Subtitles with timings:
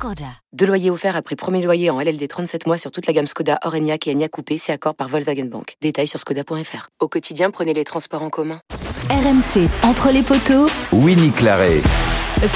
[0.00, 0.24] Skoda.
[0.54, 3.58] Deux loyers offerts après premier loyer en LLD 37 mois sur toute la gamme Skoda,
[3.66, 5.76] Orenia et Enya Coupé, c'est accord par Volkswagen Bank.
[5.82, 6.88] Détails sur skoda.fr.
[7.00, 8.62] Au quotidien, prenez les transports en commun.
[9.10, 10.68] RMC, entre les poteaux.
[10.90, 11.82] Winnie Claret.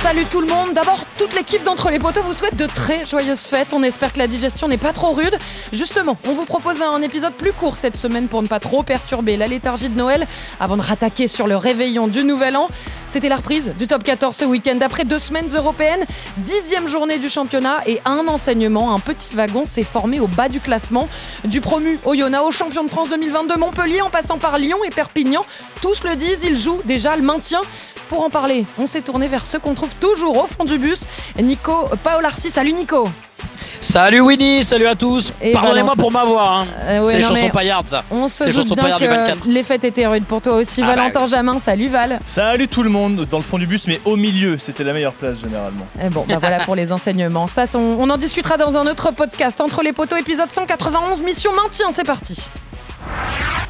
[0.02, 0.72] Salut tout le monde.
[0.72, 3.74] D'abord, toute l'équipe d'Entre les Poteaux vous souhaite de très joyeuses fêtes.
[3.74, 5.36] On espère que la digestion n'est pas trop rude.
[5.72, 9.36] Justement, on vous propose un épisode plus court cette semaine pour ne pas trop perturber
[9.36, 10.26] la léthargie de Noël
[10.58, 12.68] avant de rattaquer sur le réveillon du Nouvel An.
[13.10, 14.78] C'était la reprise du top 14 ce week-end.
[14.80, 16.04] Après deux semaines européennes,
[16.38, 20.60] dixième journée du championnat et un enseignement, un petit wagon s'est formé au bas du
[20.60, 21.08] classement.
[21.44, 25.44] Du promu Oyonnax au champion de France 2022 Montpellier en passant par Lyon et Perpignan.
[25.82, 27.60] Tous le disent, ils jouent déjà le maintien.
[28.08, 31.00] Pour en parler, on s'est tourné vers ceux qu'on trouve toujours au fond du bus.
[31.38, 33.08] Nico Paolarsi, salut Nico
[33.80, 35.32] Salut Winnie, salut à tous.
[35.52, 36.48] Pardonnez-moi pour ma voix.
[36.48, 36.66] Hein.
[36.82, 38.02] Euh, ouais, c'est les chansons paillardes, ça.
[38.10, 39.44] On se doute bien paillarde du 24.
[39.44, 40.80] que les fêtes étaient rudes pour toi aussi.
[40.82, 42.18] Ah bah Valentin Jamin, salut Val.
[42.24, 45.12] Salut tout le monde, dans le fond du bus, mais au milieu, c'était la meilleure
[45.12, 45.86] place généralement.
[46.02, 47.46] Et bon, bah voilà pour les enseignements.
[47.46, 49.60] Ça, on, on en discutera dans un autre podcast.
[49.60, 52.42] Entre les poteaux, épisode 191, mission maintien, c'est parti.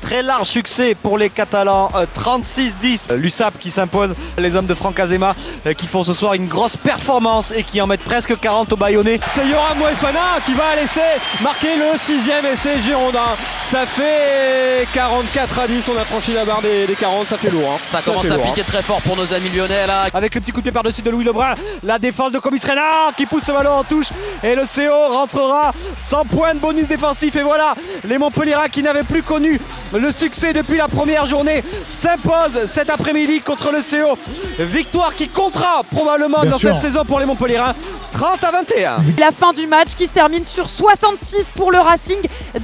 [0.00, 3.08] Très large succès pour les Catalans, euh, 36-10.
[3.10, 5.34] Euh, L'USAP qui s'impose, les hommes de Franck Azema
[5.66, 8.76] euh, qui font ce soir une grosse performance et qui en mettent presque 40 au
[8.76, 9.18] Bayonnais.
[9.28, 11.00] C'est Yoram Moefana qui va laisser
[11.42, 13.32] marquer le sixième essai girondin.
[13.64, 17.50] Ça fait 44 à 10, on a franchi la barre des, des 40, ça fait
[17.50, 17.72] lourd.
[17.74, 17.78] hein.
[17.88, 20.04] Ça commence à lourd, piquer très fort pour nos amis lyonnais là.
[20.14, 23.12] Avec le petit coup de pied par-dessus de Louis Lebrun, la défense de Comis Renard
[23.16, 24.08] qui pousse ce ballon en touche
[24.44, 27.34] et le CO rentrera sans point de bonus défensif.
[27.34, 29.58] Et voilà, les Montpellierins qui n'avaient plus connu
[29.92, 34.16] le succès depuis la première journée s'imposent cet après-midi contre le CO.
[34.58, 36.70] Victoire qui comptera probablement Bien dans sûr.
[36.74, 37.74] cette saison pour les Montpellierins.
[38.12, 38.96] 30 à 21.
[39.18, 42.20] La fin du match qui se termine sur 66 pour le Racing,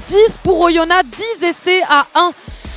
[0.07, 2.31] 10 pour Oyonnax, 10 essais à 1.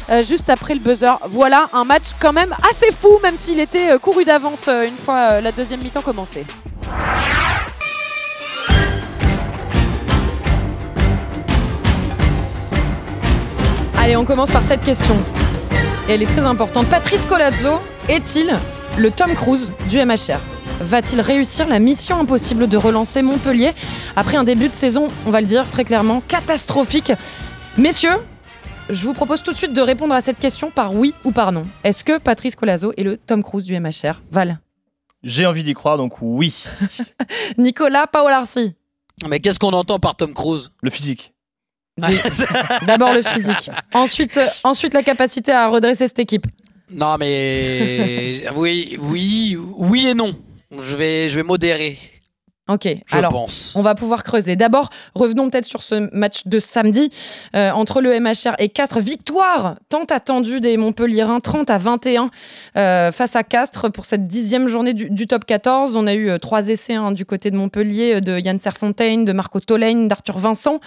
[0.09, 1.18] euh, juste après le buzzer.
[1.29, 4.97] Voilà un match quand même assez fou, même s'il était euh, couru d'avance euh, une
[4.97, 6.46] fois la deuxième mi-temps commencée.
[14.00, 15.16] Allez, on commence par cette question.
[16.09, 16.88] Et elle est très importante.
[16.88, 18.53] Patrice Colazzo est-il
[18.97, 20.40] le Tom Cruise du MHR
[20.81, 23.72] Va-t-il réussir la mission impossible de relancer Montpellier
[24.18, 27.13] après un début de saison, on va le dire très clairement, catastrophique?
[27.78, 28.18] Messieurs,
[28.90, 31.52] je vous propose tout de suite de répondre à cette question par oui ou par
[31.52, 31.64] non.
[31.84, 34.60] Est-ce que Patrice Colazzo est le Tom Cruise du MHR Val.
[35.24, 36.66] J'ai envie d'y croire, donc oui.
[37.58, 38.76] Nicolas Paolarsi.
[39.28, 40.72] Mais qu'est-ce qu'on entend par Tom Cruise?
[40.82, 41.34] Le physique.
[41.98, 42.20] Des-
[42.88, 43.70] D'abord le physique.
[43.94, 46.46] Ensuite, euh, ensuite la capacité à redresser cette équipe.
[46.92, 50.36] Non mais oui, oui, oui et non.
[50.72, 51.98] Je vais, je vais modérer,
[52.69, 53.75] Ok, je alors pense.
[53.75, 54.56] on va pouvoir creuser.
[54.56, 57.09] D'abord, revenons peut-être sur ce match de samedi
[57.57, 59.00] euh, entre le MHR et Castres.
[59.00, 62.31] Victoire tant attendue des Montpellierins, 30 à 21
[62.78, 65.97] euh, face à Castres pour cette dixième journée du, du top 14.
[65.97, 69.34] On a eu euh, trois essais hein, du côté de Montpellier, de Yann Serfontaine, de
[69.34, 70.80] Marco Tolaine, d'Arthur Vincent.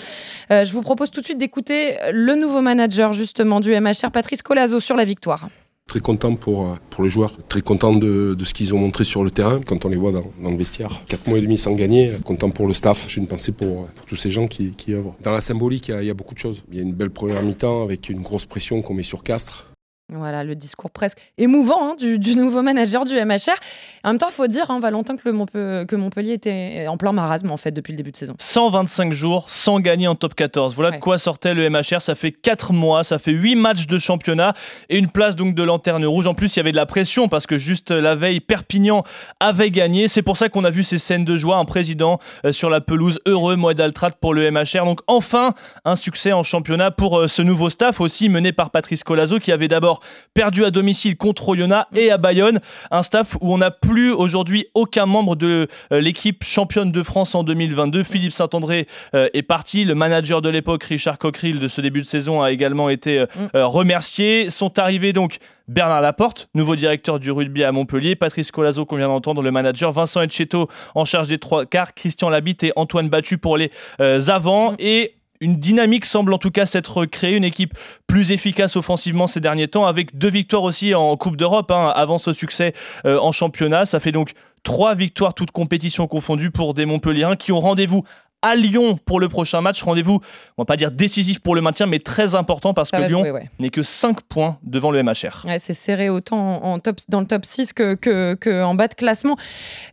[0.49, 4.81] Je vous propose tout de suite d'écouter le nouveau manager justement du MHR, Patrice Colazo,
[4.81, 5.49] sur la victoire.
[5.89, 9.05] Très content pour, euh, pour les joueurs, très content de, de ce qu'ils ont montré
[9.05, 10.91] sur le terrain quand on les voit dans, dans le vestiaire.
[11.07, 13.07] Quatre mois et demi sans gagner, euh, content pour le staff.
[13.09, 15.15] J'ai une pensée pour, euh, pour tous ces gens qui, qui œuvrent.
[15.23, 16.65] Dans la symbolique, il y, a, il y a beaucoup de choses.
[16.73, 19.66] Il y a une belle première mi-temps avec une grosse pression qu'on met sur Castres.
[20.09, 23.57] Voilà, le discours presque émouvant hein, du, du nouveau manager du MHR.
[24.05, 26.97] En même temps, il faut dire, hein, Valentin, que, le Montpe- que Montpellier était en
[26.97, 28.35] plein marasme en fait depuis le début de saison.
[28.39, 30.77] 125 jours sans gagner en top 14.
[30.77, 30.97] Voilà Ouais.
[30.99, 32.01] de quoi sortait le MHR.
[32.01, 34.55] Ça fait 4 mois, ça fait 8 matchs de championnat
[34.91, 36.29] et une place donc de lanterne rouge.
[36.29, 39.03] En plus, il y avait de la pression parce que juste la veille, Perpignan
[39.41, 40.07] avait gagné.
[40.07, 41.57] C'est pour ça qu'on a vu ces scènes de joie.
[41.57, 44.85] Un président euh, sur la pelouse heureux, Moed Altrat pour le MHR.
[44.85, 49.03] Donc enfin, un succès en championnat pour euh, ce nouveau staff aussi mené par Patrice
[49.03, 49.96] Colazo qui avait d'abord
[50.35, 52.61] perdu à domicile contre Oyonnax et à Bayonne.
[52.91, 57.35] Un staff où on n'a plus aujourd'hui aucun membre de euh, l'équipe championne de France
[57.35, 58.03] en 2022.
[58.03, 59.85] Philippe Saint-André euh, est parti.
[59.85, 63.27] Le manager de l'époque, Richard Cockerill, de ce début de saison, a également été euh,
[63.37, 63.49] Mm.
[63.55, 64.51] remercié.
[64.51, 65.39] Sont arrivés donc
[65.69, 69.93] Bernard Laporte, nouveau directeur du rugby à Montpellier, Patrice Colazo, qu'on vient d'entendre, le manager,
[69.93, 73.71] Vincent Etcheto en charge des trois quarts, Christian Labitte et Antoine Battu pour les
[74.01, 74.73] euh, avants.
[74.73, 74.77] Mm.
[74.79, 77.75] Et une dynamique semble en tout cas s'être créée, une équipe
[78.07, 82.19] plus efficace offensivement ces derniers temps, avec deux victoires aussi en Coupe d'Europe, hein, avant
[82.19, 82.73] ce succès
[83.05, 83.87] euh, en championnat.
[83.87, 84.33] Ça fait donc
[84.67, 88.03] trois victoires, toutes compétitions confondues, pour des Montpelliérains qui ont rendez-vous
[88.43, 89.81] à Lyon pour le prochain match.
[89.83, 90.21] Rendez-vous,
[90.59, 93.25] on va pas dire décisif pour le maintien, mais très important parce que Lyon
[93.61, 95.47] n'est que 5 points devant le MHR.
[95.47, 98.95] Ouais, c'est serré autant en, top, dans le top 6 que, que, en bas de
[98.95, 99.37] classement.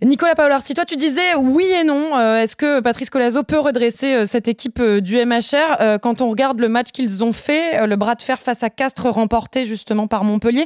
[0.04, 2.18] Nicolas Paolarsi, toi tu disais oui et non.
[2.18, 6.30] Euh, est-ce que Patrice Colazo peut redresser euh, cette équipe euh, du MHR Quand on
[6.30, 10.08] regarde le match qu'ils ont fait, le bras de fer face à Castres remporté justement
[10.08, 10.66] par Montpellier,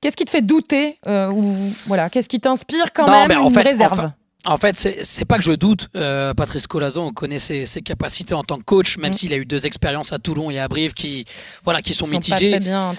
[0.00, 1.54] qu'est-ce qui te fait douter ou
[1.86, 4.10] voilà, qu'est-ce qui t'inspire quand même une réserve?
[4.46, 5.88] En fait, c'est pas que je doute.
[5.96, 9.14] Euh, Patrice Colazo, on connaît ses, capacités en tant que coach, même mm.
[9.14, 11.24] s'il a eu deux expériences à Toulon et à Brive qui,
[11.64, 12.58] voilà, qui sont mitigées.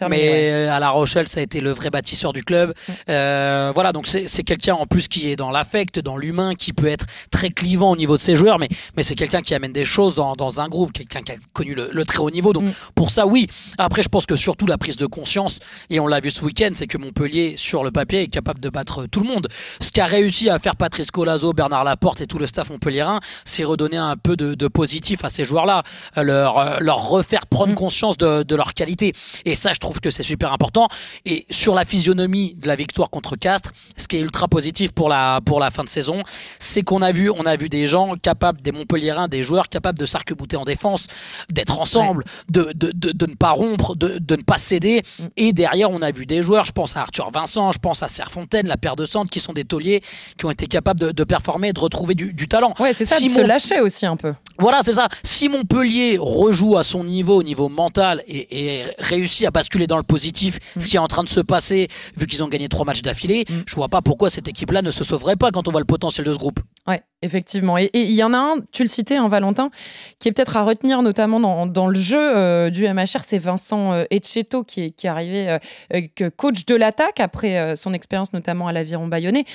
[0.10, 2.74] mais euh, à La Rochelle, ça a été le vrai bâtisseur du club.
[2.88, 2.92] Mm.
[3.10, 6.88] Euh, voilà, donc c'est quelqu'un en plus qui est dans l'affect, dans l'humain, qui peut
[6.88, 9.86] être très clivant au niveau de ses joueurs, mais, mais c'est quelqu'un qui amène des
[9.86, 12.54] choses dans, dans un groupe, quelqu'un qui a connu le, très haut niveau.
[12.54, 12.74] Donc mm.
[12.94, 13.48] pour ça, oui.
[13.78, 15.60] Après, je pense que surtout la prise de conscience,
[15.90, 18.70] et on l'a vu ce week-end, c'est que Montpellier, sur le papier, est capable de
[18.70, 19.48] battre tout le monde.
[19.80, 21.12] Ce qu'a réussi à faire Patrice
[21.54, 25.46] Bernard Laporte et tout le staff montpellierin, c'est redonner un peu de, positif à ces
[25.46, 25.84] joueurs-là,
[26.16, 27.76] leur, euh, leur refaire prendre mm.
[27.76, 29.14] conscience de, leur qualité.
[29.46, 30.88] Et ça, je trouve que c'est super important.
[31.26, 35.10] Et sur la physionomie de la victoire contre Castres, ce qui est ultra positif pour
[35.10, 36.24] la, pour la fin de saison,
[36.60, 40.00] c'est qu'on a vu, on a vu des gens capables, des montpellierins, des joueurs capables
[40.00, 41.08] de s'arc-bouter en défense,
[41.50, 45.02] d'être ensemble, de, de, de, ne pas rompre, de, ne pas céder.
[45.20, 45.24] Mm.
[45.38, 48.08] Et derrière, on a vu des joueurs, je pense à Arthur Vincent, je pense à
[48.08, 50.02] Serfontaine, la paire de centre, qui sont des tauliers,
[50.38, 52.74] qui ont été capables de, performer, de retrouver du, talent.
[52.80, 54.34] Ouais, c'est ça, de se lâcher aussi un peu.
[54.60, 55.10] Voilà, c'est ça.
[55.24, 60.04] Si Montpellier rejoue à son niveau, au niveau mental, et, réussit à basculer dans le
[60.04, 60.82] positif, mm.
[60.82, 63.46] ce qui est en train de se passer, vu qu'ils ont gagné trois matchs d'affilée,
[63.50, 63.54] mm.
[63.66, 66.26] je vois pas pourquoi cette équipe-là ne se sauverait pas quand on voit le potentiel
[66.26, 66.60] de ce groupe.
[66.88, 67.78] Ouais, effectivement.
[67.78, 69.70] Et il y en a un, tu le citais, hein, Valentin,
[70.20, 74.04] qui est peut-être à retenir, notamment dans, le jeu euh, du MHR, c'est Vincent euh,
[74.68, 75.58] qui est, qui est arrivé
[75.94, 79.46] euh, coach de l'attaque après son expérience notamment à l'Aviron Bayonnais.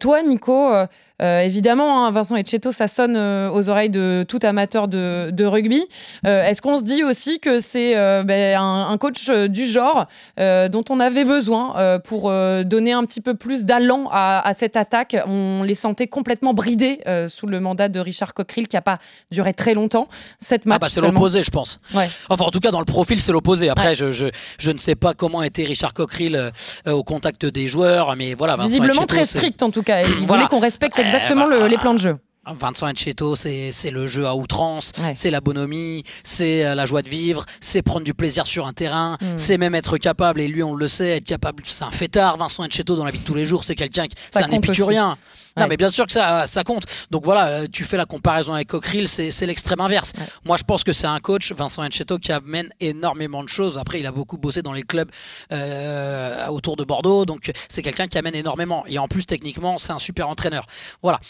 [0.00, 0.72] toi, Nico,
[1.20, 5.82] évidemment, hein, Vincent Etcheto, ça sonne aux oreilles de tout amateur de, de rugby.
[6.24, 7.94] Est-ce qu'on se dit aussi que c'est
[8.24, 10.06] ben, un, un, coach du genre
[10.36, 15.16] dont on avait besoin pour donner un petit peu plus d'allant à, à, cette attaque?
[15.26, 18.98] On les sentait complètement bridé euh, sous le mandat de Richard Cockerill qui n'a pas
[19.30, 20.08] duré très longtemps.
[20.38, 21.80] Cette match, ah bah c'est l'opposé, je pense.
[22.28, 23.68] Enfin, en tout cas, dans le profil, c'est l'opposé.
[23.68, 24.26] Après, je, je,
[24.58, 28.56] je, ne sais pas comment était Richard Cockerill euh, au contact des joueurs, mais voilà.
[28.56, 30.02] Visiblement très strict en tout cas.
[30.02, 32.16] Il voulait qu'on respecte exactement les plans de jeu.
[32.46, 37.08] Vincent Enchetto, c'est le jeu à outrance, c'est la bonhomie, c'est euh, la joie de
[37.08, 39.26] vivre, c'est prendre du plaisir sur un terrain, mm.
[39.36, 42.64] c'est même être capable, et lui on le sait, être capable, c'est un fêtard, Vincent
[42.64, 45.16] Enchetto dans la vie de tous les jours, c'est quelqu'un, c'est un épicurien.
[45.56, 46.84] Non, mais bien sûr que ça, ça compte.
[47.10, 50.12] Donc voilà, euh, tu fais la comparaison avec Cockerill, c'est l'extrême inverse.
[50.44, 53.78] Moi, je pense que c'est un coach, Vincent Enchetto, qui amène énormément de choses.
[53.78, 55.10] Après, il a beaucoup bossé dans les clubs
[55.52, 58.84] euh, autour de Bordeaux, donc c'est quelqu'un qui amène énormément.
[58.86, 60.66] Et en plus, techniquement, c'est un super entraîneur.
[61.02, 61.20] Voilà.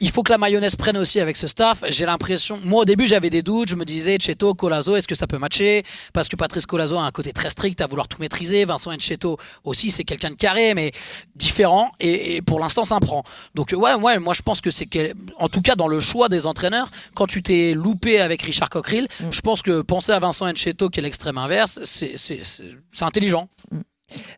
[0.00, 1.82] Il faut que la mayonnaise prenne aussi avec ce staff.
[1.88, 5.14] J'ai l'impression, moi au début j'avais des doutes, je me disais Cheto, Colazo, est-ce que
[5.14, 5.82] ça peut matcher?
[6.12, 8.64] Parce que Patrice Colazo a un côté très strict à vouloir tout maîtriser.
[8.64, 10.92] Vincent Encheto aussi, c'est quelqu'un de carré, mais
[11.34, 11.90] différent.
[12.00, 13.24] Et, pour l'instant, ça prend.
[13.54, 14.88] Donc ouais, ouais, moi je pense que c'est
[15.38, 19.08] en tout cas dans le choix des entraîneurs, quand tu t'es loupé avec Richard Cockerill,
[19.20, 19.26] mm.
[19.30, 22.40] je pense que penser à Vincent Encheto qui est l'extrême inverse, c'est
[23.00, 23.48] intelligent.
[23.70, 23.80] Mm.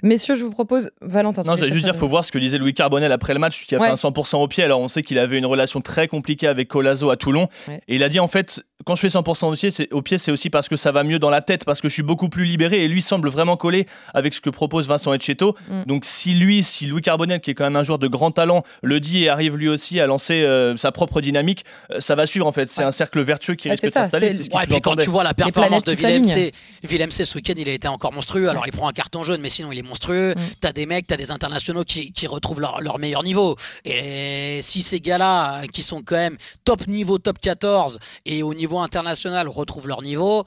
[0.03, 0.91] Messieurs, je vous propose.
[1.01, 1.43] Valentin.
[1.43, 3.67] Non, j'allais juste dire, il faut voir ce que disait Louis Carbonel après le match,
[3.67, 4.65] qui a fait un 100% au pied.
[4.65, 7.49] Alors, on sait qu'il avait une relation très compliquée avec Colazo à Toulon.
[7.69, 10.19] Et il a dit, en fait, quand je fais 100% au pied, c'est, au pied,
[10.19, 12.29] c'est aussi parce que ça va mieux dans la tête, parce que je suis beaucoup
[12.29, 12.85] plus libéré.
[12.85, 15.55] Et lui semble vraiment collé avec ce que propose Vincent Etcheto.
[15.69, 15.83] Mm.
[15.87, 18.65] Donc, si lui, si Louis Carbonel, qui est quand même un joueur de grand talent,
[18.83, 22.27] le dit et arrive lui aussi à lancer euh, sa propre dynamique, euh, ça va
[22.27, 22.69] suivre, en fait.
[22.69, 24.35] C'est un cercle vertueux qui risque de s'installer.
[24.35, 27.55] C'est et puis quand tu vois la performance de Willem C, Willem C ce week-end,
[27.57, 28.49] il a été encore monstrueux.
[28.49, 30.35] Alors, il prend un carton jaune, mais sinon, il est monstrueux.
[30.35, 30.41] Mm.
[30.61, 33.57] T'as des mecs, t'as des internationaux qui, retrouvent leur, meilleur niveau.
[33.85, 38.79] Et si ces gars-là, qui sont quand même top niveau, top 14, et au niveau
[38.79, 40.45] international, retrouvent leur niveau,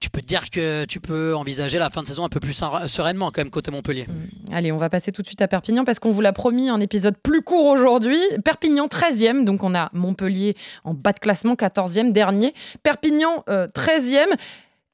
[0.00, 2.60] tu peux te dire que tu peux envisager la fin de saison un peu plus
[2.86, 4.06] sereinement quand même côté Montpellier.
[4.08, 4.54] Mm.
[4.54, 6.80] Allez, on va passer tout de suite à Perpignan parce qu'on vous l'a promis, un
[6.80, 8.20] épisode plus court aujourd'hui.
[8.44, 12.52] Perpignan 13e, donc on a Montpellier en bas de classement 14e, dernier.
[12.82, 14.36] Perpignan 13e.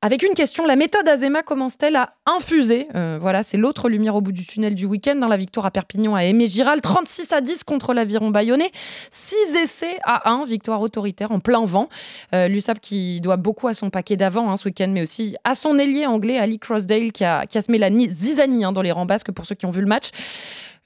[0.00, 4.20] Avec une question, la méthode Azema commence-t-elle à infuser euh, Voilà, c'est l'autre lumière au
[4.20, 5.16] bout du tunnel du week-end.
[5.16, 8.70] Dans la victoire à Perpignan à Aimé Giral, 36 à 10 contre l'Aviron Bayonnais,
[9.10, 11.88] 6 essais à 1, victoire autoritaire en plein vent.
[12.32, 15.56] Euh, L'USAP qui doit beaucoup à son paquet d'avant hein, ce week-end, mais aussi à
[15.56, 18.92] son ailier anglais, Ali Crossdale, qui a, qui a semé la zizanie hein, dans les
[18.92, 20.10] rangs basques pour ceux qui ont vu le match.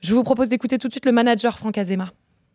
[0.00, 2.12] Je vous propose d'écouter tout de suite le manager Franck Azema.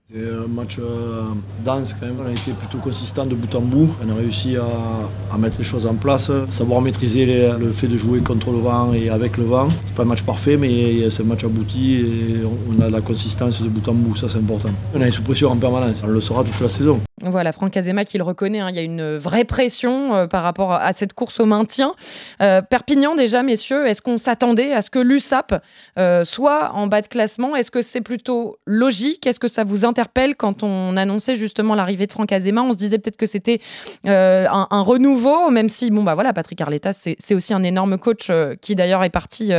[0.09, 1.23] C'est un match euh,
[1.65, 2.15] dense quand même.
[2.23, 3.89] On a été plutôt consistant de bout en bout.
[4.01, 7.25] On a réussi à, mettre les choses en place, savoir maîtriser
[7.59, 9.67] le fait de jouer contre le vent et avec le vent.
[9.85, 13.61] C'est pas un match parfait, mais c'est un match abouti et on a la consistance
[13.61, 14.15] de bout en bout.
[14.15, 14.69] Ça, c'est important.
[14.95, 16.01] On est sous pression en permanence.
[16.05, 17.01] On le saura toute la saison.
[17.23, 20.43] Voilà, Franck Azema qui le reconnaît, hein, il y a une vraie pression euh, par
[20.43, 21.95] rapport à cette course au maintien.
[22.43, 25.63] Euh, Perpignan déjà, messieurs, est-ce qu'on s'attendait à ce que l'USAP
[25.97, 27.55] euh, soit en bas de classement?
[27.55, 29.25] Est-ce que c'est plutôt logique?
[29.25, 30.35] Est-ce que ça vous interpelle?
[30.35, 33.61] Quand on annonçait justement l'arrivée de Franck Azema On se disait peut-être que c'était
[34.05, 38.31] un, renouveau, même si, bon, bah voilà, Patrick Arletta, c'est aussi un énorme coach
[38.61, 39.53] qui d'ailleurs est parti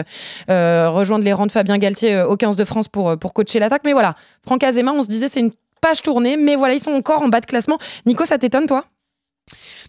[0.48, 3.82] rejoindre les rangs de Fabien Galtier au 15 de France pour, pour coacher l'attaque.
[3.84, 5.50] Mais voilà, Franck Azema, on se disait c'est une
[5.80, 7.78] page tournée, mais voilà, ils sont encore en bas de classement.
[8.06, 8.84] Nico, ça t'étonne, toi?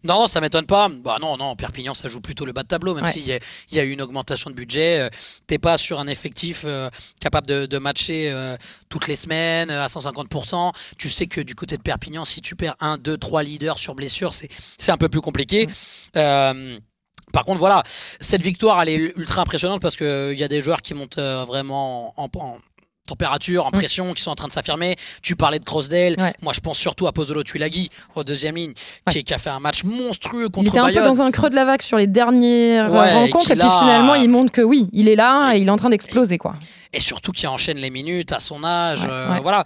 [0.03, 0.89] Non, ça m'étonne pas.
[0.89, 3.83] Bah non, non, Perpignan, ça joue plutôt le bas de tableau, même s'il y, a
[3.83, 4.99] eu une augmentation de budget.
[4.99, 5.09] Euh,
[5.47, 8.57] t'es pas sur un effectif euh, capable de, matcher euh,
[8.89, 10.73] toutes les semaines à 150%.
[10.97, 13.95] Tu sais que du côté de Perpignan, si tu perds 1, 2, 3 leaders sur
[13.95, 15.67] blessure, c'est un peu plus compliqué.
[16.13, 17.83] par contre, voilà,
[18.19, 22.13] cette victoire, elle est ultra impressionnante parce qu'il y a des joueurs qui montent vraiment
[22.17, 22.57] en, en,
[23.09, 23.73] température, en mm.
[23.73, 24.95] pression, qui sont en train de s'affirmer.
[25.21, 26.15] Tu parlais de Crossdale.
[26.41, 28.73] Moi, je pense surtout à Pozzolo Tuilagi, au deuxième ligne,
[29.09, 30.87] qui, qui, a fait un match monstrueux contre Bayonne.
[30.87, 33.51] Il était un peu dans un creux de la vague sur les dernières rencontres.
[33.51, 35.89] Et, puis finalement, il montre que oui, il est là et il est en train
[35.89, 36.37] d'exploser.
[36.37, 36.55] quoi
[36.91, 39.01] et surtout qui enchaîne les minutes à son âge.
[39.07, 39.63] Euh, voilà.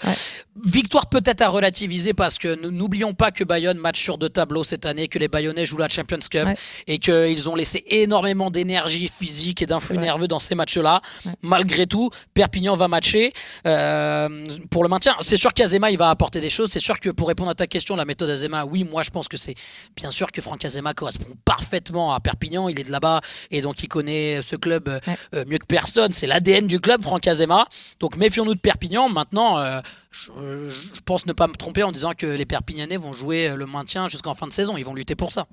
[0.64, 4.86] Victoire peut-être à relativiser parce que n'oublions pas que Bayonne match sur deux tableaux cette
[4.86, 6.48] année, que les Bayonnais jouent la Champions Cup
[6.88, 11.02] et qu'ils ont laissé énormément d'énergie physique et d'influx nerveux dans ces matchs-là.
[11.42, 13.33] Malgré tout, Perpignan va matcher
[13.66, 15.16] euh, pour le maintien.
[15.22, 16.72] C'est sûr qu'Azema il va apporter des choses.
[16.72, 19.28] C'est sûr que pour répondre à ta question, la méthode Azema, oui, moi je pense
[19.28, 19.56] que c'est
[19.96, 22.70] bien sûr que Franck Azema correspond parfaitement à Perpignan.
[22.70, 23.22] Il est de là-bas
[23.52, 26.12] et donc il connaît ce club euh, mieux que personne.
[26.12, 27.02] C'est l'ADN du club.
[27.02, 27.68] Franck Azema.
[28.00, 29.10] Donc méfions-nous de Perpignan.
[29.10, 33.56] Maintenant, euh, je, pense ne pas me tromper en disant que les Perpignanais vont jouer
[33.56, 34.78] le maintien jusqu'en fin de saison.
[34.78, 35.48] Ils vont lutter pour ça.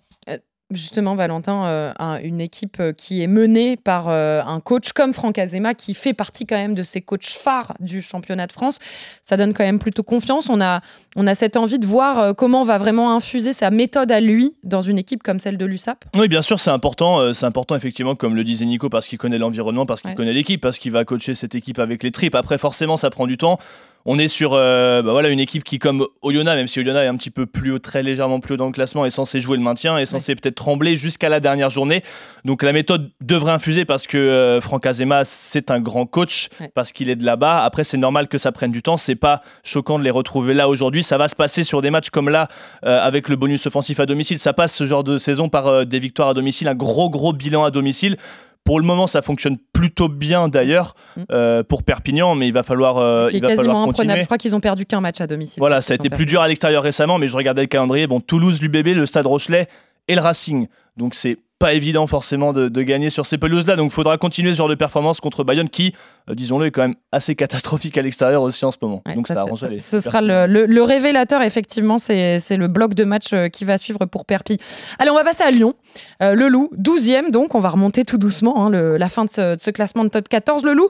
[0.70, 5.36] Justement, Valentin, euh, une équipe euh, qui est menée par euh, un coach comme Franck
[5.38, 8.78] Azema, qui fait partie quand même de ces coachs phares du championnat de France,
[9.24, 10.48] ça donne quand même plutôt confiance.
[10.48, 10.80] On a,
[11.16, 14.80] on a cette envie de voir comment va vraiment infuser sa méthode à lui dans
[14.80, 16.04] une équipe comme celle de l'USAP.
[16.16, 17.34] Oui, bien sûr, c'est important.
[17.34, 20.60] c'est important, effectivement, comme le disait Nico, parce qu'il connaît l'environnement, parce qu'il connaît l'équipe,
[20.60, 22.36] parce qu'il va coacher cette équipe avec les tripes.
[22.36, 23.58] Après, forcément, ça prend du temps.
[24.06, 27.16] On est sur bah voilà, une équipe qui, comme Oyonnax, même si Oyonnax est un
[27.16, 29.62] petit peu plus haut, très légèrement plus haut dans le classement, est censé jouer le
[29.62, 32.02] maintien, est censé peut-être trembler jusqu'à la dernière journée.
[32.44, 36.92] Donc la méthode devrait infuser parce que euh, Franck Azema, c'est un grand coach, parce
[36.92, 37.62] qu'il est de là-bas.
[37.62, 38.96] Après, c'est normal que ça prenne du temps.
[38.96, 41.02] C'est pas choquant de les retrouver là aujourd'hui.
[41.02, 42.48] Ça va se passer sur des matchs comme là,
[42.84, 44.38] euh, avec le bonus offensif à domicile.
[44.38, 47.32] Ça passe ce genre de saison par euh, des victoires à domicile, un gros, gros
[47.32, 48.16] bilan à domicile.
[48.64, 51.62] Pour le moment, ça fonctionne plutôt bien d'ailleurs mm.
[51.68, 54.20] pour Perpignan, mais il va falloir, il, va falloir continuer.
[54.20, 55.60] Je crois qu'ils ont perdu qu'un match à domicile.
[55.60, 58.06] Voilà, ça a été plus dur à l'extérieur récemment, mais je regardais le calendrier.
[58.06, 59.68] Bon, Toulouse, l'UBB, le Stade Rochelet
[60.08, 60.68] et le Racing.
[60.96, 63.76] Donc c'est pas évident forcément de, gagner sur ces pelouses-là.
[63.76, 65.94] Donc il faudra continuer ce genre de performance contre Bayonne qui,
[66.30, 69.02] euh, disons-le, est quand même assez catastrophique à l'extérieur aussi en ce moment.
[69.14, 69.78] Donc ça, arrange les.
[69.78, 74.24] Ce sera le, révélateur, effectivement, c'est le bloc de match euh, qui va suivre pour
[74.24, 74.56] Perpi.
[74.98, 75.74] Allez, on va passer à Lyon.
[76.22, 79.70] Euh, le Loup, 12e, donc on va remonter tout doucement, hein, la fin de ce,
[79.70, 80.64] classement de top 14.
[80.64, 80.88] Le Loup,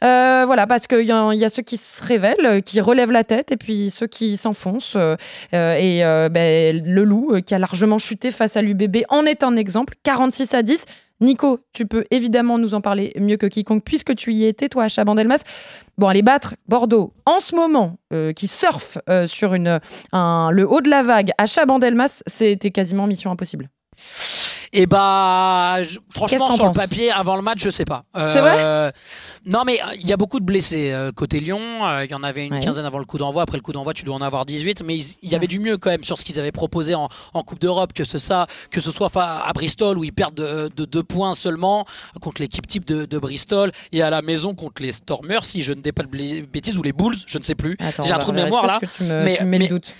[0.00, 3.56] voilà, parce qu'il y, y, a ceux qui se révèlent, qui relèvent la tête, et
[3.56, 4.96] puis ceux qui s'enfoncent.
[5.52, 9.94] et ben, le Loup, qui a largement chuté face à l'UBB, en est un exemple.
[10.12, 10.84] 46 à 10.
[11.22, 14.84] Nico, tu peux évidemment nous en parler mieux que quiconque puisque tu y étais, toi,
[14.84, 15.42] à Chabandelmas.
[15.96, 19.80] Bon, aller battre Bordeaux en ce moment, euh, qui surfe euh, sur une,
[20.12, 23.70] le haut de la vague à Chabandelmas, c'était quasiment mission impossible.
[24.74, 25.80] Et eh bah,
[26.14, 28.04] franchement, sur le papier, avant le match, je sais pas.
[28.14, 28.90] c'est vrai euh,
[29.44, 31.60] Non, mais il y a beaucoup de blessés euh, côté Lyon.
[31.84, 33.42] Euh, il y en avait une quinzaine avant le coup d'envoi.
[33.42, 34.82] Après le coup d'envoi, tu dois en avoir 18.
[34.82, 37.08] Mais il y avait du mieux quand même sur ce qu'ils avaient proposé en,
[37.44, 41.02] Coupe d'Europe que ce, ça, que ce soit à Bristol où ils perdent de, deux
[41.02, 41.84] points seulement
[42.22, 45.82] contre l'équipe type de, Bristol et à la maison contre les Stormers, si je ne
[45.82, 47.76] dis pas de bêtises, ou les Bulls, je ne sais plus.
[48.04, 48.80] J'ai un trou de mémoire là.
[49.00, 49.92] mais, mais, doute.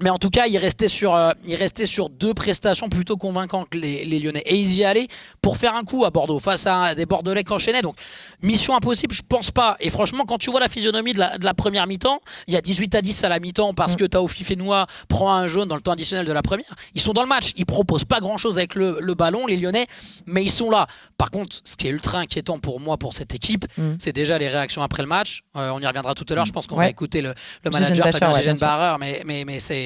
[0.00, 3.68] Mais en tout cas, il restait sur, euh, il restait sur deux prestations plutôt convaincantes
[3.68, 4.42] que les, Lyonnais.
[4.44, 5.06] Et ils y allaient
[5.40, 7.82] pour faire un coup à Bordeaux face à des Bordelais qui enchaînaient.
[7.82, 7.96] Donc,
[8.42, 9.76] mission impossible, je pense pas.
[9.78, 12.96] Et franchement, quand tu vois la physionomie de la, première mi-temps, il y a 18
[12.96, 13.96] à 10 à la mi-temps parce mm.
[13.96, 16.74] que Taofi Fenois prend un jaune dans le temps additionnel de la première.
[16.94, 17.52] Ils sont dans le match.
[17.56, 19.86] Ils proposent pas grand-chose avec le, ballon, les Lyonnais,
[20.26, 20.88] mais ils sont là.
[21.18, 23.94] Par contre, ce qui est ultra inquiétant pour moi, pour cette équipe, mm.
[24.00, 25.44] c'est déjà les réactions après le match.
[25.56, 26.46] Euh, on y reviendra tout à l'heure.
[26.46, 27.34] Je pense qu'on va écouter le,
[27.70, 29.83] manager Fabien Barreur, mais, mais, mais c'est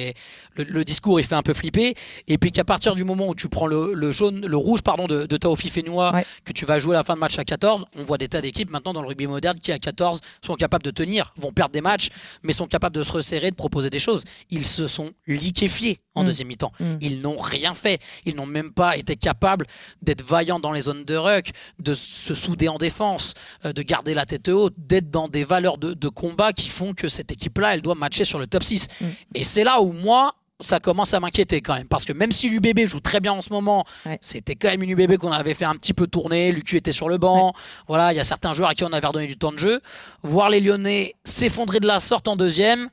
[0.55, 1.95] le, discours il fait un peu flipper.
[2.27, 5.25] Et puis qu'à partir du moment où tu prends le, jaune, le rouge pardon de,
[5.25, 6.13] de Taofi Fenois,
[6.45, 8.69] que tu vas jouer la fin de match à 14, on voit des tas d'équipes
[8.69, 11.81] maintenant dans le rugby moderne qui à 14 sont capables de tenir, vont perdre des
[11.81, 12.09] matchs,
[12.43, 14.23] mais sont capables de se resserrer, de proposer des choses.
[14.49, 16.25] Ils se sont liquéfiés en mm.
[16.25, 16.71] deuxième mi-temps.
[16.79, 16.95] Mm.
[17.01, 17.99] Ils n'ont rien fait.
[18.25, 19.65] Ils n'ont même pas été capables
[20.01, 23.33] d'être vaillants dans les zones de ruck, de se souder en défense,
[23.65, 27.07] euh, de garder la tête haute, d'être dans des valeurs de, combat qui font que
[27.07, 28.87] cette équipe-là, elle doit matcher sur le top 6.
[28.99, 29.05] Mm.
[29.35, 31.87] Et c'est là où moi, ça commence à m'inquiéter quand même.
[31.87, 33.85] Parce que même si l'UBB joue très bien en ce moment,
[34.21, 36.51] c'était quand même une UBB qu'on avait fait un petit peu tourner.
[36.51, 37.53] L'UQ était sur le banc.
[37.87, 39.81] Voilà, il y a certains joueurs à qui on avait redonné du temps de jeu.
[40.21, 42.89] Voir les Lyonnais s'effondrer de la sorte en deuxième,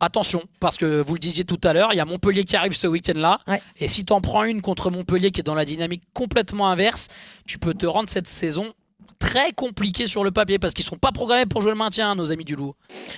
[0.00, 2.74] attention, parce que vous le disiez tout à l'heure, il y a Montpellier qui arrive
[2.74, 3.40] ce week-end-là.
[3.78, 7.08] Et si tu en prends une contre Montpellier qui est dans la dynamique complètement inverse,
[7.46, 8.72] tu peux te rendre cette saison
[9.18, 12.32] très compliqué sur le papier parce qu'ils sont pas programmés pour jouer le maintien, nos
[12.32, 12.74] amis du Loup.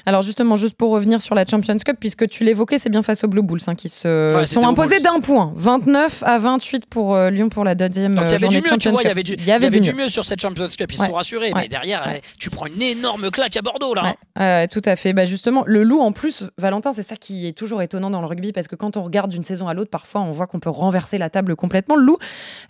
[0.06, 3.24] Alors justement, juste pour revenir sur la Champions Cup, puisque tu l'évoquais, c'est bien face
[3.24, 7.30] aux Blue Bulls hein, qui se sont imposés d'un point, 29 à 28 pour euh,
[7.30, 9.22] Lyon pour la deuxième Donc, il y avait du mieux, tu vois, il y avait
[9.22, 10.08] du, y avait du, mieux.
[10.08, 13.30] sur cette Champions Cup, ils se sont rassurés, mais derrière, eh, tu prends une énorme
[13.30, 14.14] claque à Bordeaux là.
[14.36, 14.66] Hein.
[14.68, 15.12] tout à fait.
[15.12, 18.26] Bah, justement, le Loup en plus, Valentin, c'est ça qui est toujours étonnant dans le
[18.26, 20.70] rugby parce que quand on regarde d'une saison à l'autre, parfois on voit qu'on peut
[20.70, 21.96] renverser la table complètement.
[21.96, 22.18] Le Loup,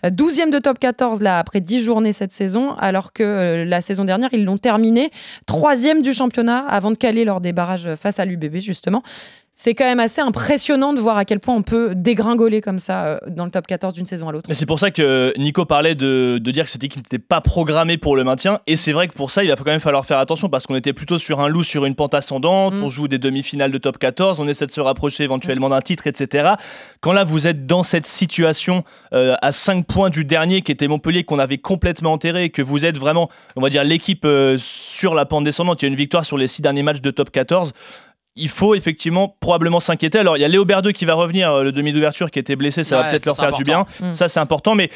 [0.03, 4.05] 12e de top 14 là après 10 journées cette saison, alors que euh, la saison
[4.05, 5.11] dernière, ils l'ont terminé
[5.45, 9.03] troisième du championnat avant de caler lors des barrages face à l'UBB, justement
[9.59, 13.07] c'est quand même assez impressionnant de voir à quel point on peut dégringoler comme ça
[13.07, 14.47] euh, dans le top 14 d'une saison à l'autre.
[14.53, 18.15] C'est pour ça que Nico parlait de, dire que cette équipe n'était pas programmée pour
[18.15, 18.59] le maintien.
[18.67, 20.75] Et c'est vrai que pour ça, il va quand même falloir faire attention parce qu'on
[20.75, 22.75] était plutôt sur un loup, sur une pente ascendante.
[22.75, 22.83] Mm.
[22.83, 24.39] On joue des demi-finales de top 14.
[24.39, 26.51] On essaie de se rapprocher éventuellement d'un titre, etc.
[27.01, 28.83] Quand là, vous êtes dans cette situation
[29.13, 32.61] euh, à 5 points du dernier qui était Montpellier, qu'on avait complètement enterré, et que
[32.61, 35.81] vous êtes vraiment, on va dire, l'équipe euh, sur la pente descendante.
[35.81, 37.73] Il y a une victoire sur les 6 derniers matchs de top 14
[38.37, 40.19] il faut effectivement probablement s'inquiéter.
[40.19, 42.55] Alors, il y a Léo Berdeux qui va revenir, euh, le demi d'ouverture qui était
[42.55, 43.85] blessé, ça va peut-être leur faire du bien.
[43.99, 44.13] Mm.
[44.13, 44.75] Ça, c'est important.
[44.75, 44.89] Mais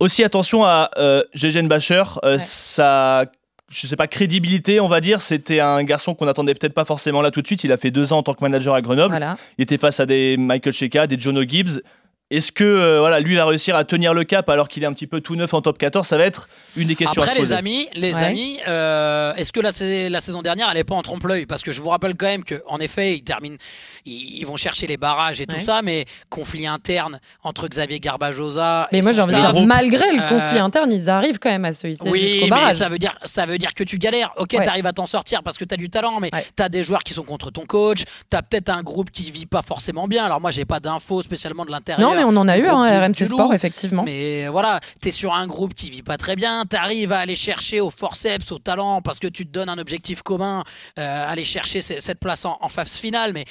[0.00, 1.22] aussi attention à euh,
[1.64, 3.26] Bacher, euh, sa
[3.70, 5.20] je sais pas, crédibilité, on va dire.
[5.20, 7.64] C'était un garçon qu'on attendait peut-être pas forcément là tout de suite.
[7.64, 9.18] Il a fait deux ans en tant que manager à Grenoble.
[9.58, 11.82] Il était face à des Michael Sheka, des Jono Gibbs.
[12.30, 14.92] Est-ce que euh, voilà, lui va réussir à tenir le cap alors qu'il est un
[14.92, 17.22] petit peu tout neuf en top 14 Ça va être une des questions.
[17.22, 19.70] Après, à se les amis, les amis, euh, est-ce que la,
[20.10, 21.46] la, saison dernière, elle n'est pas en trompe-l'œil?
[21.46, 23.56] Parce que je vous rappelle quand même qu'en effet, ils terminent,
[24.04, 28.88] ils, vont chercher les barrages et tout ça, mais conflit interne entre Xavier Garbajosa.
[28.92, 31.64] Mais moi, j'ai envie de dire, malgré le conflit euh, interne, ils arrivent quand même
[31.64, 34.34] à se hisser oui, mais ça veut dire, ça veut dire que tu galères.
[34.36, 36.68] Ok, tu arrives à t'en sortir parce que tu as du talent, mais tu as
[36.68, 38.04] des joueurs qui sont contre ton coach.
[38.30, 40.26] Tu as peut-être un groupe qui vit pas forcément bien.
[40.26, 42.17] Alors moi, j'ai pas d'infos spécialement de l'intérieur.
[42.18, 42.66] Mais on en a eu.
[42.66, 44.02] Hein, RMC Sport, effectivement.
[44.04, 47.18] Mais voilà, tu es sur un groupe qui vit pas très bien, tu arrives à
[47.18, 50.64] aller chercher au forceps, au talent, parce que tu te donnes un objectif commun,
[50.98, 53.44] euh, aller chercher cette place en, en phase finale, mais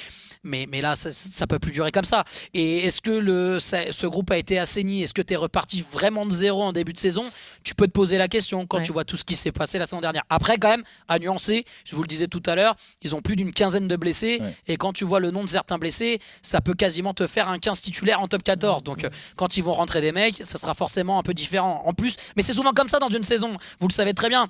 [0.48, 2.24] mais, mais là, ça, ça peut plus durer comme ça.
[2.54, 5.02] Et est-ce que le, ce groupe a été assaini?
[5.02, 7.24] Est-ce que tu es reparti vraiment de zéro en début de saison?
[7.62, 9.84] Tu peux te poser la question quand tu vois tout ce qui s'est passé la
[9.84, 10.24] saison dernière.
[10.30, 13.36] Après, quand même, à nuancer, je vous le disais tout à l'heure, ils ont plus
[13.36, 14.40] d'une quinzaine de blessés.
[14.66, 17.58] Et quand tu vois le nom de certains blessés, ça peut quasiment te faire un
[17.58, 18.82] 15 titulaire en top 14.
[18.82, 21.82] Donc, euh, quand ils vont rentrer des mecs, ça sera forcément un peu différent.
[21.84, 23.56] En plus, mais c'est souvent comme ça dans une saison.
[23.80, 24.48] Vous le savez très bien.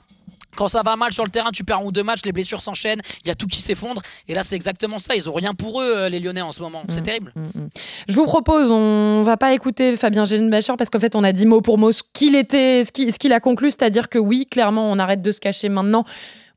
[0.58, 2.60] Quand ça va mal sur le terrain, tu perds un ou deux matchs, les blessures
[2.60, 4.02] s'enchaînent, il y a tout qui s'effondre.
[4.26, 5.14] Et là, c'est exactement ça.
[5.14, 6.82] Ils ont rien pour eux, euh, les Lyonnais, en ce moment.
[6.88, 7.32] C'est mm, terrible.
[7.36, 7.68] Mm, mm.
[8.08, 11.46] Je vous propose, on va pas écouter Fabien Genbacher parce qu'en fait, on a dit
[11.46, 14.98] mot pour mot ce qu'il était, ce qu'il a conclu, c'est-à-dire que oui, clairement, on
[14.98, 16.04] arrête de se cacher maintenant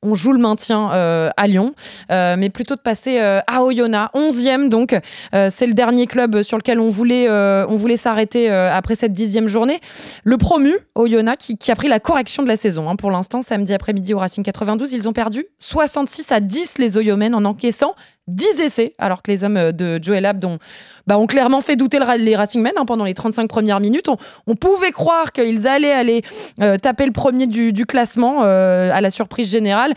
[0.04, 1.74] on joue le maintien euh, à Lyon,
[2.12, 4.96] euh, mais plutto de passer euh, à Oyonnax, 11e donc.
[5.32, 9.80] c'est le dernier club sur lequel on voulait, on voulait s'arrêter après cette dixième journée.
[10.24, 12.90] Le promu, Oyonnax, qui, qui, a pris la correction de la saison.
[12.90, 16.98] Hein, pour l'instant, samedi après-midi au Racing 92, ils ont perdu 66 à 10 les
[16.98, 17.96] Oyomènes en encaissant
[18.28, 20.60] 10 essais, alors que les hommes de Joel Abd ont,
[21.08, 24.08] bah, ont clairement fait douter les Racing Men hein, pendant les 35 premières minutes.
[24.48, 26.22] On, pouvait croire qu'ils allaient aller
[26.62, 29.94] euh, taper le premier du, classement euh, à la surprise générale.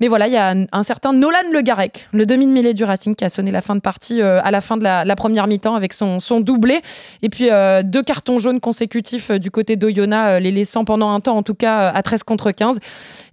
[0.00, 3.14] Mais voilà, il y a un, certain Nolan Le Garec, le demi de du Racing,
[3.14, 5.74] qui a sonné la fin de partie euh, à la fin de la, première mi-temps
[5.74, 6.80] avec son, doublé.
[7.22, 7.48] Et puis
[7.84, 11.88] deux cartons jaunes consécutifs du côté d'Oyonnax, les laissant pendant un temps, en tout cas,
[11.90, 12.78] à 13 contre 15.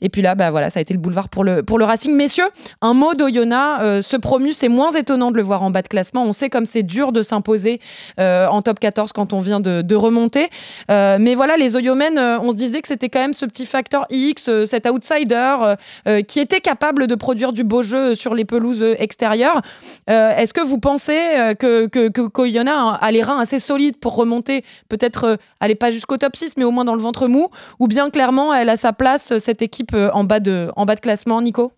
[0.01, 2.13] Et puis là, bah voilà, ça a été le boulevard pour le, pour le Racing.
[2.15, 2.49] Messieurs,
[2.81, 6.23] un mot d'Oyonnax, ce promu, c'est moins étonnant de le voir en bas de classement.
[6.23, 7.79] On sait comme c'est dur de s'imposer
[8.19, 10.49] euh, en top 14 quand on vient de, remonter.
[10.89, 14.05] Euh, mais voilà, les euh, on se disait que c'était quand même ce petit facteur
[14.09, 15.55] X, cet outsider
[16.27, 19.61] qui était capable de produire du beau jeu sur les pelouses extérieures.
[20.07, 25.37] Est-ce que vous pensez que, que, que a, les reins assez solides pour remonter, peut-être
[25.59, 28.53] aller pas jusqu'au top 6, mais au moins dans le ventre mou, ou bien clairement
[28.53, 31.71] elle a sa place, cette équipe en bas de, en bas de classement, Nico?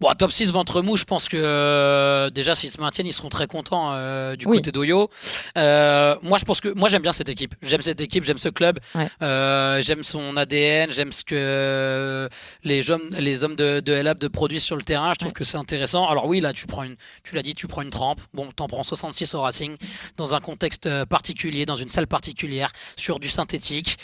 [0.00, 3.28] Bon, top 6 ventre mou, je pense que euh, déjà s'ils se maintiennent, ils seront
[3.28, 5.10] très contents euh, du côté d'Oyo.
[5.58, 7.54] Euh, moi, je pense que moi j'aime bien cette équipe.
[7.62, 8.78] J'aime cette équipe, j'aime ce club,
[9.20, 12.28] j'aime son ADN, j'aime ce que
[12.64, 15.12] les hommes, les hommes de, de LAB de produisent sur le terrain.
[15.12, 16.08] Je trouve que c'est intéressant.
[16.08, 18.20] Alors oui, là, tu prends une, tu l'as dit, tu prends une trempe.
[18.34, 19.76] Bon, t'en prends 66 au Racing
[20.16, 23.98] dans un contexte particulier, dans une salle particulière, sur du synthétique.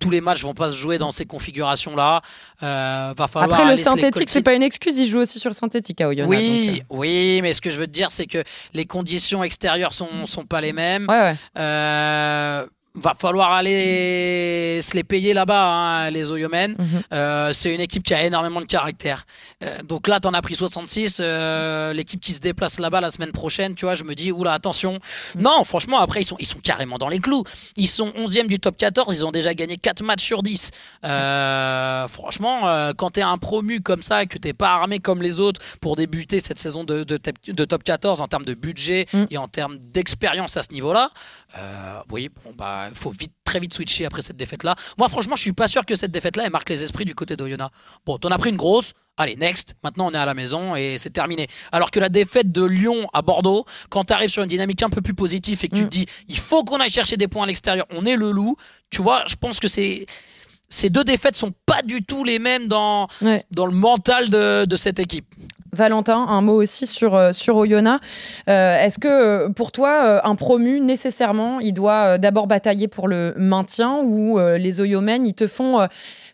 [0.00, 2.22] tous les matchs vont pas se jouer dans ces configurations-là.
[2.60, 6.08] va falloir Après le synthétique, c'est pas une excuse ils jouent aussi sur synthétique à
[6.08, 6.28] Oyonnax.
[6.28, 8.42] Oui, oui, mais ce que je veux te dire, c'est que
[8.74, 11.06] les conditions extérieures sont, sont pas les mêmes.
[11.08, 16.74] Ouais, ouais va falloir aller se les payer là-bas, hein, les Oyomen.
[16.78, 17.02] Mhm.
[17.12, 19.26] Euh, c'est une équipe qui a énormément de caractère.
[19.62, 21.18] Euh, donc là, tu en as pris 66.
[21.20, 24.52] Euh, l'équipe qui se déplace là-bas la semaine prochaine, tu vois, je me dis, oula,
[24.52, 24.98] attention.
[25.34, 25.42] Mhm.
[25.42, 27.44] Non, franchement, après, ils sont, ils sont carrément dans les clous.
[27.76, 29.16] Ils sont 11e du top 14.
[29.16, 30.70] Ils ont déjà gagné 4 matchs sur 10.
[32.08, 35.40] franchement, quand tu es un promu comme ça et que tu pas armé comme les
[35.40, 39.26] autres pour débuter cette saison de, de, top 14 en termes de budget mhm.
[39.30, 41.10] et en termes d'expérience à ce niveau-là,
[42.10, 44.76] oui, bon, bah il faut vite, très vite switcher après cette défaite-là.
[44.98, 47.36] Moi, franchement, je suis pas sûr que cette défaite-là elle marque les esprits du côté
[47.36, 47.74] d'Oyonnax.
[48.04, 48.92] Bon, t'en as pris une grosse.
[49.18, 49.74] Allez, next.
[49.82, 51.46] Maintenant, on est à la maison et c'est terminé.
[51.72, 54.90] Alors que la défaite de Lyon à Bordeaux, quand tu arrives sur une dynamique un
[54.90, 55.90] peu plus positive et que tu te mm.
[55.90, 58.56] dis, il faut qu'on aille chercher des points à l'extérieur, on est le loup.
[58.90, 60.04] Tu vois, je pense que c'est
[60.68, 63.08] ces deux défaites sont pas du tout les mêmes dans,
[63.52, 65.32] dans le mental de, de cette équipe.
[65.76, 67.56] Valentin, un mot aussi sur, euh, sur.
[67.58, 67.98] Euh,
[68.46, 74.00] est-ce que euh, pour toi, un promu, nécessairement, il doit d'abord batailler pour le maintien
[74.02, 75.86] ou les Oyomens, ils te font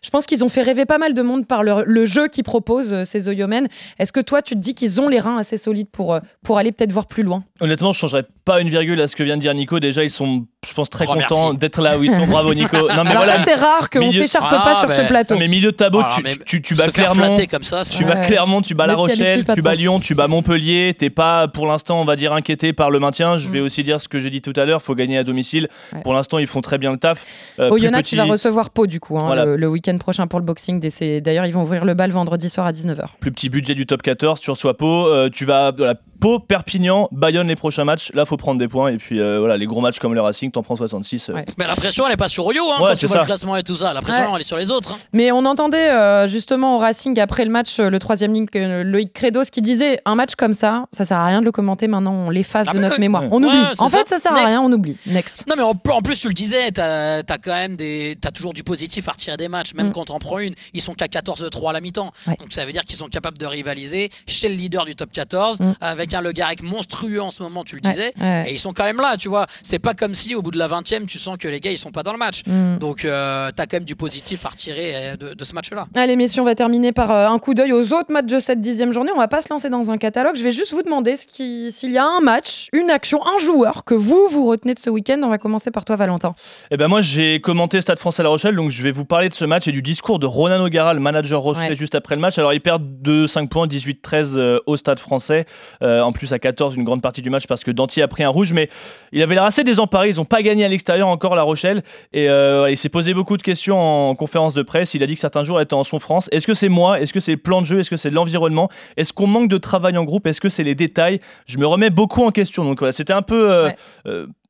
[0.03, 2.93] je pense qu'ils ont fait rêver pas mal de monde par le, jeu qu'ils proposent,
[2.93, 3.67] euh, ces Oyomen.
[3.99, 6.57] Est-ce que toi, tu te dis qu'ils ont les reins assez solides pour, euh, pour
[6.57, 7.43] aller peut-être voir plus loin?
[7.61, 9.79] Honnêtement, je ne changerais pas une virgule à ce que vient de dire Nico.
[9.79, 12.25] Déjà, ils sont, je pense, très contents d'être là où ils sont.
[12.25, 12.75] Bravo, Nico.
[12.75, 15.37] Non, mais Alors voilà, c'est rare qu'on ne s'écharpe pas ah, sur ce plateau.
[15.37, 17.31] mais milieu de tableau, ah, tu, tu, bats Clermont.
[17.49, 20.93] Comme ça, tu bats Clermont, tu bats La Rochelle, tu bats Lyon, tu bats Montpellier.
[20.97, 23.37] T'es pas, pour l'instant, on va dire, inquiété par le maintien.
[23.37, 23.63] Je vais mm.
[23.63, 24.81] aussi dire ce que j'ai dit tout à l'heure.
[24.81, 25.69] faut gagner à domicile.
[26.03, 27.25] Pour l'instant, ils font très bien le taf.
[27.59, 30.79] Euh, Oyonnax, tu vas recevoir Pau, du coup, hein, le week-end prochain pour le boxing.
[31.21, 33.05] D'ailleurs, ils vont ouvrir le bal vendredi soir à 19h.
[33.19, 36.39] Plus petit budget du top 14, tu reçois Pau, euh, tu vas de la Pau,
[36.39, 38.11] Perpignan, Bayonne les prochains matchs.
[38.13, 38.89] Là, faut prendre des points.
[38.89, 41.29] Et puis euh, voilà, les gros matchs comme le Racing, t'en prends 66.
[41.29, 41.33] Euh.
[41.57, 43.63] Mais la pression, elle n'est pas sur Oyo hein, quand tu vois le classement et
[43.63, 43.93] tout ça.
[43.93, 44.93] La pression, elle est sur les autres.
[44.93, 45.07] Hein.
[45.13, 49.61] Mais on entendait justement au Racing après le match, le troisième ligne, Loïc Credos qui
[49.61, 52.67] disait un match comme ça, ça sert à rien de le commenter maintenant, on l'efface
[52.69, 53.23] ah de notre mémoire.
[53.31, 53.57] On oublie.
[53.77, 54.97] en fait, ça sert à rien, on oublie.
[55.05, 55.45] Next.
[55.47, 58.63] Non, mais en, plus, tu le disais, t'as as quand même des, as toujours du
[58.63, 59.93] positif à retirer des matchs, même mm.
[59.93, 60.55] quand t'en prends une.
[60.73, 62.11] Ils sont qu'à 14 3 à la mi-temps.
[62.27, 65.59] Donc ça veut dire qu'ils sont capables de rivaliser chez le leader du top 14
[65.59, 65.73] mm.
[65.81, 68.13] avec un Le Garec monstrueux en ce moment, tu le disais.
[68.45, 69.47] Et ils sont quand même là, tu vois.
[69.61, 71.77] C'est pas comme si au bout de la 20e, tu sens que les gars ils
[71.77, 72.43] sont pas dans le match.
[72.45, 72.77] Mm.
[72.77, 75.87] Donc euh, tu as quand même du positif à retirer euh, de, ce match-là.
[75.95, 78.61] Allez, messieurs, on va terminer par euh, un coup d'œil aux autres matchs de cette
[78.61, 79.11] dixième journée.
[79.13, 80.35] On va pas se lancer dans un catalogue.
[80.35, 83.93] Je vais juste vous demander s'il y a un match, une action, un joueur que
[83.93, 85.19] vous vous retenez de ce week-end.
[85.23, 86.33] On va commencer par toi, Valentin.
[86.71, 89.33] Eh ben moi, j'ai commenté Stade français La Rochelle, donc je vais vous parler de
[89.33, 92.37] ce match et du discours de Ronan O'Gara, le manager Rochelle juste après le match.
[92.37, 95.45] Alors, ils perdent de 5 points, 18-13 euh, au stade français.
[95.81, 98.23] Euh, en plus, à 14, une grande partie du match parce que Danty a pris
[98.23, 98.53] un rouge.
[98.53, 98.69] Mais
[99.11, 100.09] il avait l'air assez désemparé.
[100.09, 101.83] Ils n'ont pas gagné à l'extérieur encore, La Rochelle.
[102.13, 104.93] Et euh, il s'est posé beaucoup de questions en conférence de presse.
[104.93, 106.29] Il a dit que certains jours étaient en son France.
[106.31, 107.01] Est-ce que c'est moi?
[107.01, 107.79] Est-ce que c'est le plan de jeu?
[107.79, 108.69] Est-ce que c'est l'environnement?
[108.95, 110.27] Est-ce qu'on manque de travail en groupe?
[110.27, 111.19] Est-ce que c'est les détails?
[111.47, 112.63] Je me remets beaucoup en question.
[112.63, 113.73] Donc voilà, c'était un peu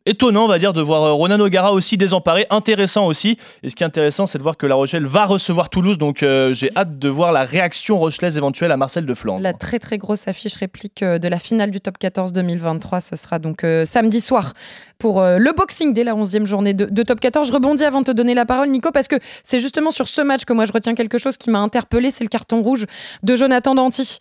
[0.05, 3.37] étonnant, on va dire, de voir euh, Ronan O'Gara aussi désemparé, intéressant aussi.
[3.63, 6.23] Et ce qui est intéressant, c'est de voir que La Rochelle va recevoir Toulouse, donc
[6.23, 9.41] euh, j'ai hâte de voir la réaction rochelaise éventuelle à Marcel de Flandre.
[9.41, 13.15] La très très grosse affiche réplique euh, de la finale du Top 14 2023, ce
[13.15, 14.53] sera donc samedi soir
[14.99, 17.47] pour le Boxing dès la 11e journée de, Top 14.
[17.47, 20.21] Je rebondis avant de te donner la parole, Nico, parce que c'est justement sur ce
[20.21, 22.85] match que moi je retiens quelque chose qui m'a interpellé, c'est le carton rouge
[23.21, 24.19] de Jonathan Danty,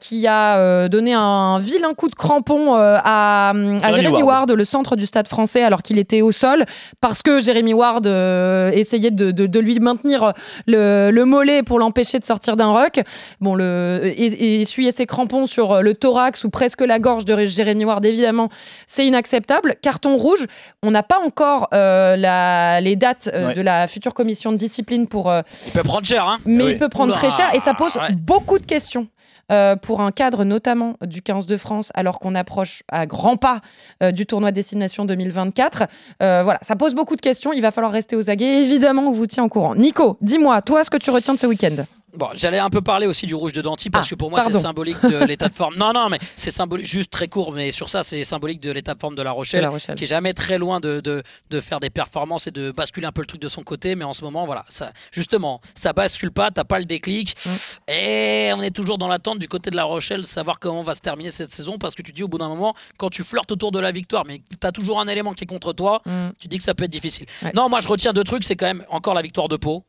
[0.00, 5.06] qui a donné un vilain coup de crampon à, à Jérémy Ward, le centre du
[5.06, 6.64] stade français alors qu'il était au sol
[7.00, 10.32] parce que Jérémy Ward euh, essayait de, lui maintenir
[10.66, 13.00] le, mollet pour l'empêcher de sortir d'un rock.
[13.40, 17.84] Bon, le, et, essuyer ses crampons sur le thorax ou presque la gorge de Jérémy
[17.84, 18.48] Ward, évidemment,
[18.86, 19.76] c'est inacceptable.
[19.82, 20.46] Carton rouge,
[20.82, 25.06] on n'a pas encore euh, la, les dates euh, de la future commission de discipline
[25.06, 25.32] pour.
[25.66, 28.58] il peut prendre cher, hein Mais il peut prendre très cher et ça pose beaucoup
[28.58, 29.08] de questions.
[29.50, 33.62] Euh, pour un cadre notamment du 15 de France, alors qu'on approche à grands pas
[34.02, 35.84] euh, du tournoi Destination 2024.
[36.22, 37.54] Euh, voilà, ça pose beaucoup de questions.
[37.54, 38.62] Il va falloir rester aux aguets.
[38.62, 39.74] Évidemment, on vous tient au courant.
[39.74, 41.84] Nico, dis-moi, toi, ce que tu retiens de ce week-end?
[42.16, 44.40] Bon, j'allais un peu parler aussi du rouge de Danty parce ah, que pour moi
[44.40, 45.76] c'est symbolique de l'état de forme.
[45.76, 48.94] Non, non, mais c'est symbolique, juste très court, mais sur ça c'est symbolique de l'état
[48.94, 51.90] de forme de la, Rochelle, qui est jamais très loin de, de, de, faire des
[51.90, 53.94] performances et de basculer un peu le truc de son côté.
[53.94, 57.36] Mais en ce moment, voilà, ça, justement, ça bascule pas, t'as pas le déclic.
[57.44, 57.50] Mm.
[57.90, 60.94] Et on est toujours dans l'attente du côté de la Rochelle, de savoir comment va
[60.94, 63.52] se terminer cette saison parce que tu dis au bout d'un moment, quand tu flirtes
[63.52, 66.28] autour de la victoire, mais tu as toujours un élément qui est contre toi, mm.
[66.40, 67.26] tu dis que ça peut être difficile.
[67.54, 69.84] Non, moi je retiens deux trucs, c'est quand même encore la victoire de Pau.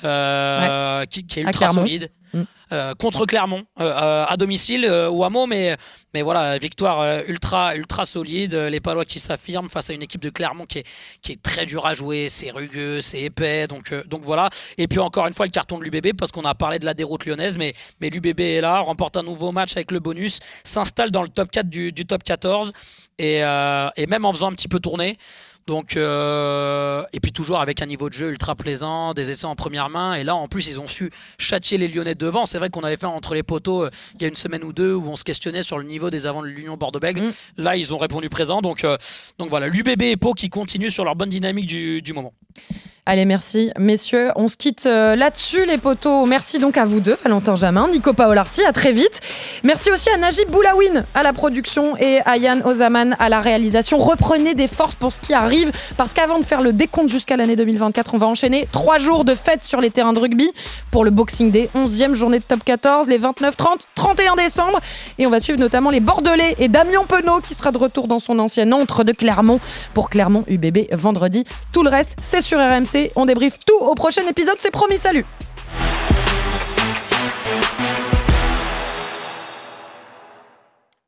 [0.00, 2.10] Qui, est ultra solide.
[2.32, 2.42] Mm.
[2.72, 5.76] Euh, contre Clermont euh, euh, à domicile ou à Meaux, mais,
[6.14, 8.54] mais voilà, victoire ultra, ultra solide.
[8.54, 10.86] Les Palois qui s'affirment face à une équipe de Clermont qui est,
[11.20, 14.50] qui est très dur à jouer, c'est rugueux, c'est épais, donc, donc voilà.
[14.78, 16.94] Et puis encore une fois, le carton de l'UBB, parce qu'on a parlé de la
[16.94, 21.10] déroute lyonnaise, mais, mais l'UBB est là, remporte un nouveau match avec le bonus, s'installe
[21.10, 22.72] dans le top 4 du, du top 14,
[23.18, 25.18] et, et même en faisant un petit peu tourner.
[25.70, 29.54] Donc, euh, et puis toujours avec un niveau de jeu ultra plaisant, des essais en
[29.54, 30.14] première main.
[30.14, 32.44] Et là, en plus, ils ont su châtier les Lyonnais devant.
[32.44, 34.72] C'est vrai qu'on avait fait entre les poteaux euh, il y a une semaine ou
[34.72, 37.22] deux où on se questionnait sur le niveau des avants de l'Union Bordeaux-Bègles.
[37.22, 37.32] Mm.
[37.58, 38.62] Là, ils ont répondu présent.
[38.62, 38.96] Donc, euh,
[39.38, 42.32] donc voilà, l'UBB et Pau qui continuent sur leur bonne dynamique du, du moment.
[43.12, 44.30] Allez, merci, messieurs.
[44.36, 46.26] On se quitte euh, là-dessus, les poteaux.
[46.26, 48.62] Merci donc à vous deux, Valentin Jamin, Nico Paolarsi.
[48.62, 49.18] À très vite.
[49.64, 53.98] Merci aussi à Najib Boulawin à la production et à Yann Ozaman à la réalisation.
[53.98, 57.56] Reprenez des forces pour ce qui arrive, parce qu'avant de faire le décompte jusqu'à l'année
[57.56, 60.48] 2024, on va enchaîner trois jours de fête sur les terrains de rugby
[60.92, 64.78] pour le Boxing Day, 11e journée de top 14, les 29, 30, 31 décembre.
[65.18, 68.20] Et on va suivre notamment les Bordelais et Damien Penaud qui sera de retour dans
[68.20, 69.58] son ancienne entre de Clermont
[69.94, 71.44] pour Clermont UBB vendredi.
[71.72, 72.99] Tout le reste, c'est sur RMC.
[73.16, 74.98] On débriefe tout au prochain épisode, c'est promis.
[74.98, 75.24] Salut